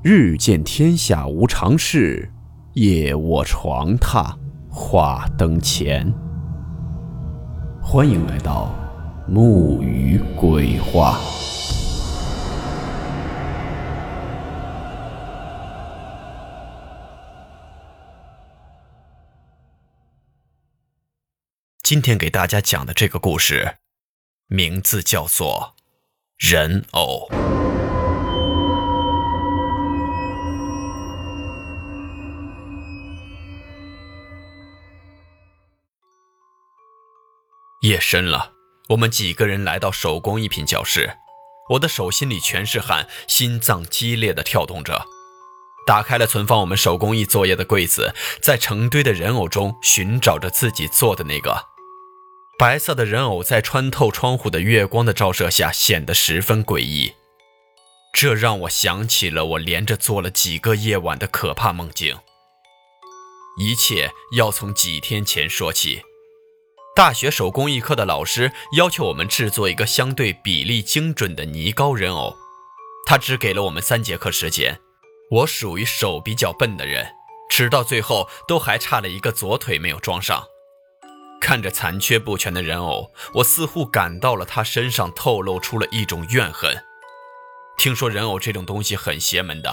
[0.00, 2.30] 日见天下无常事，
[2.74, 4.32] 夜卧床榻
[4.70, 6.14] 话灯前。
[7.82, 8.72] 欢迎来到
[9.26, 11.18] 木鱼鬼话。
[21.82, 23.78] 今天给大家讲的这个故事，
[24.46, 25.74] 名字叫做
[26.48, 27.28] 《人偶》。
[37.88, 38.52] 夜深了，
[38.90, 41.16] 我们几个人来到手工艺品教室。
[41.70, 45.06] 我的手心里全是汗，心脏激烈的跳动着。
[45.86, 51.64] 打开了存放我们手工艺作业的柜子，在成堆的人偶中寻找着自己做的那个。
[52.58, 57.14] 白色的人偶在穿透窗户的月光的照射下，显得十分诡异。
[58.12, 62.18] 这让我想起了我连着做了几个夜晚的可怕梦境。
[63.58, 66.02] 一切要从几天前说起。
[66.98, 72.34] 大学手工艺课的老师要求我们制作一个相对比例精准的泥膏人偶，
[73.06, 74.80] 他只给了我们三节课时间。
[75.30, 77.06] 我属于手比较笨的人，
[77.48, 80.42] 直到最后都还差了一个左腿没有装上。
[81.40, 86.82] 看着残缺不全的人偶，我似乎感到了他身上透露出了一种怨恨。
[87.78, 89.72] 听说人偶这种东西很邪门的，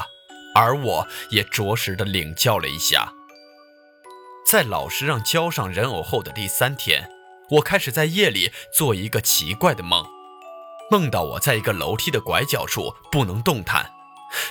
[0.53, 3.12] 而我也着实的领教了一下。
[4.46, 7.09] 在老师让交上人偶后的第三天。
[7.51, 10.05] 我开始在夜里做一个奇怪的梦，
[10.89, 13.91] 梦到我在一个楼梯的拐角处不能动弹，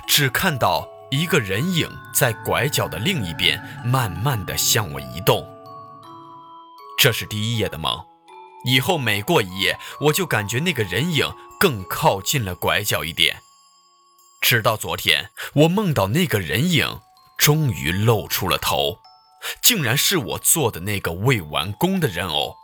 [0.07, 5.45] 只看到一个人影在拐角的另一边慢慢的向我移动。
[6.97, 8.05] 这是第一夜的梦，
[8.65, 13.43] 以后每过一夜，我就感觉那个人影更靠近了拐角一点，
[14.41, 17.01] 直到昨天，我梦到那个人影
[17.37, 19.01] 终于露出了头，
[19.61, 22.55] 竟然是我做的那个未完工的人偶。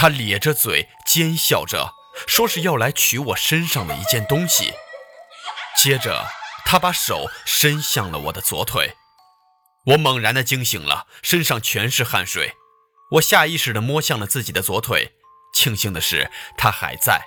[0.00, 1.92] 他咧着嘴奸笑着，
[2.28, 4.72] 说是要来取我身上的一件东西。
[5.76, 6.24] 接着，
[6.64, 8.94] 他把手伸向了我的左腿。
[9.86, 12.54] 我猛然的惊醒了，身上全是汗水。
[13.14, 15.14] 我下意识的摸向了自己的左腿，
[15.52, 17.24] 庆幸的是他还在。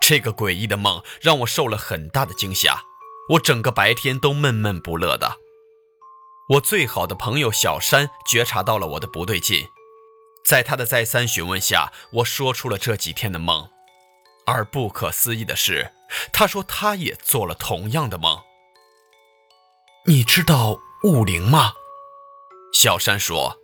[0.00, 2.84] 这个诡异的梦让我受了很大的惊吓，
[3.32, 5.36] 我整个白天都闷闷不乐的。
[6.54, 9.68] 我最好的朋友小山觉察到了我的不对劲。
[10.46, 13.68] 在他的再三询问下，我说出了这几天的梦，
[14.46, 15.90] 而不可思议的是，
[16.32, 18.40] 他说他也做了同样的梦。
[20.04, 21.72] 你知道物灵吗？
[22.72, 23.58] 小山说，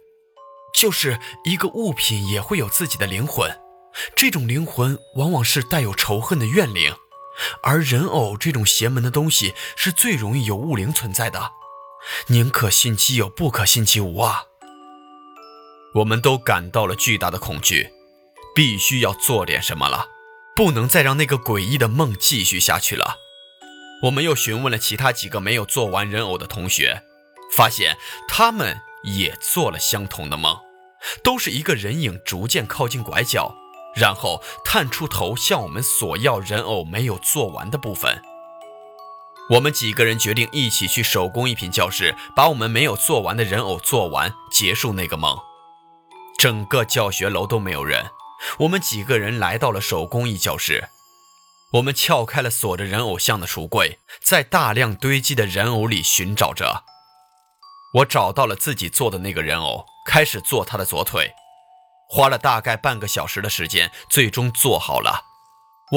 [0.75, 3.60] 就是一个物品也会有自己的灵魂，
[4.16, 6.93] 这种灵魂往往是带有仇恨的怨灵，
[7.62, 11.53] 而人偶这种邪门的东西是最容易有物灵存在的，
[12.26, 14.47] 宁可信其有，不可信其无啊。
[15.95, 17.93] 我们都感到了巨大的恐惧，
[18.55, 20.07] 必须要做点什么了，
[20.57, 23.17] 不能再让那个诡异的梦继续下去了。
[24.05, 27.03] 我们又询问了其他几个没有做完人偶的同学，
[27.55, 30.57] 发现他们也做了相同的梦，
[31.23, 33.55] 都是一个人影逐渐靠近拐角，
[33.95, 38.23] 然后探出头向我们索要人偶没有做完的部分。
[39.51, 45.39] 我们几个人决定一起去手工艺品教室，把我们没有做完的人偶做完，结束那个梦。
[46.43, 48.11] 整个教学楼都没有人，
[48.59, 50.89] 我们几个人来到了手工艺教室。
[51.75, 56.83] 我们撬开了锁着人偶像的橱柜，在大量堆积的人偶里寻找着。
[57.95, 61.31] 我找到了自己做的那个人偶，开始做他的左腿，
[62.09, 65.23] 花了大概半个小时的时间，最终做好了。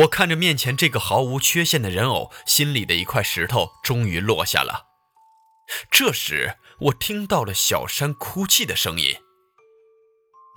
[0.02, 4.86] 我看着面前这个毫无缺陷的人偶，心里的一块石头终于落下了。
[5.90, 9.18] 这时，我听到了小山哭泣的声音。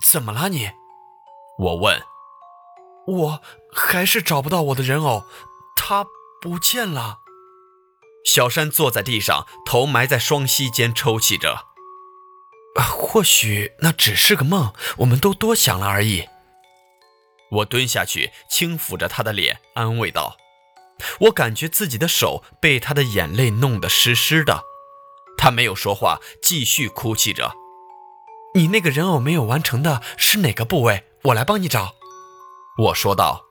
[0.05, 0.71] 怎么了你？
[1.57, 2.01] 我问。
[3.07, 3.41] 我
[3.73, 5.25] 还是找不到我的人偶，
[5.75, 6.05] 他
[6.41, 7.19] 不见了。
[8.23, 11.65] 小山坐在地上，头埋在双膝间抽泣着。
[12.75, 16.29] 或许那只是个梦，我们都多想了而已。
[17.51, 20.37] 我蹲下去，轻抚着他的脸，安慰道
[21.21, 24.63] ：“我感觉自己的手被他的眼泪弄得湿湿的。”
[25.35, 27.55] 他没有说话，继续哭泣着。
[28.55, 31.03] 你那个人偶没有完成的是哪个部位？
[31.25, 31.95] 我来帮你找。”
[32.79, 33.45] 我说道。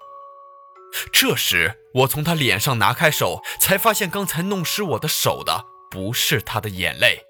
[1.13, 7.27] 这时，我从他脸上拿开手，才发现刚才弄湿我的手的不是他的眼泪。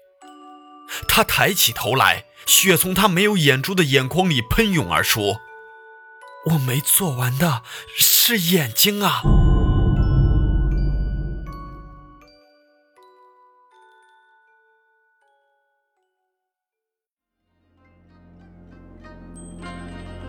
[1.07, 5.37] 他抬起头来，血从他没有眼珠的眼眶里喷涌而出。
[6.51, 7.63] 我没做完的
[7.97, 9.21] 是眼睛啊！